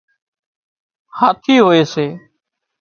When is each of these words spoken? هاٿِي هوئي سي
هاٿِي 1.17 1.55
هوئي 1.65 1.83
سي 1.93 2.07